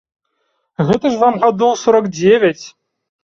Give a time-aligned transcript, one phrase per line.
[0.87, 2.65] Гэта ж вам гадоў сорак дзевяць.